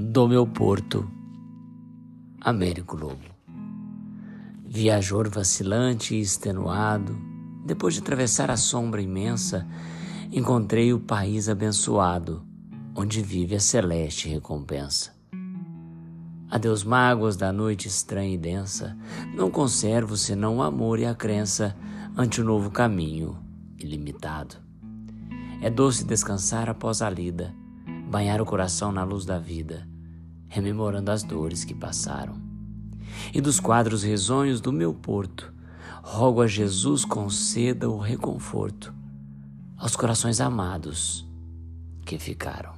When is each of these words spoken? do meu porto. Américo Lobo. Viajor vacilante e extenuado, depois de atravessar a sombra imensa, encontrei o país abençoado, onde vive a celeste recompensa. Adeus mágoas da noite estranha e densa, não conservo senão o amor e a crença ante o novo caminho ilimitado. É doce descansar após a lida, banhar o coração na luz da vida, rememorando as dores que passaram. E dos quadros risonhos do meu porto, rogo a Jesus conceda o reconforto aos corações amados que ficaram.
do 0.00 0.28
meu 0.28 0.46
porto. 0.46 1.10
Américo 2.40 2.96
Lobo. 2.96 3.18
Viajor 4.64 5.28
vacilante 5.28 6.14
e 6.14 6.20
extenuado, 6.20 7.18
depois 7.66 7.94
de 7.94 8.00
atravessar 8.00 8.48
a 8.48 8.56
sombra 8.56 9.02
imensa, 9.02 9.66
encontrei 10.30 10.92
o 10.92 11.00
país 11.00 11.48
abençoado, 11.48 12.46
onde 12.94 13.20
vive 13.20 13.56
a 13.56 13.60
celeste 13.60 14.28
recompensa. 14.28 15.12
Adeus 16.48 16.84
mágoas 16.84 17.36
da 17.36 17.52
noite 17.52 17.88
estranha 17.88 18.32
e 18.32 18.38
densa, 18.38 18.96
não 19.34 19.50
conservo 19.50 20.16
senão 20.16 20.58
o 20.58 20.62
amor 20.62 21.00
e 21.00 21.06
a 21.06 21.14
crença 21.14 21.76
ante 22.16 22.40
o 22.40 22.44
novo 22.44 22.70
caminho 22.70 23.36
ilimitado. 23.76 24.58
É 25.60 25.68
doce 25.68 26.04
descansar 26.04 26.70
após 26.70 27.02
a 27.02 27.10
lida, 27.10 27.52
banhar 28.08 28.40
o 28.40 28.46
coração 28.46 28.90
na 28.90 29.04
luz 29.04 29.24
da 29.24 29.38
vida, 29.38 29.86
rememorando 30.48 31.10
as 31.10 31.22
dores 31.22 31.64
que 31.64 31.74
passaram. 31.74 32.40
E 33.34 33.40
dos 33.40 33.60
quadros 33.60 34.02
risonhos 34.02 34.60
do 34.60 34.72
meu 34.72 34.94
porto, 34.94 35.52
rogo 36.02 36.40
a 36.40 36.46
Jesus 36.46 37.04
conceda 37.04 37.88
o 37.88 37.98
reconforto 37.98 38.94
aos 39.76 39.94
corações 39.94 40.40
amados 40.40 41.26
que 42.04 42.18
ficaram. 42.18 42.72